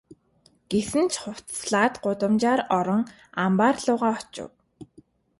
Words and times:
Гэсэн 0.71 1.05
ч 1.11 1.15
хувцаслаад 1.23 1.93
гудамжаар 2.03 2.61
орон 2.77 3.03
амбаар 3.43 3.77
луугаа 3.85 4.15
очив. 4.19 4.49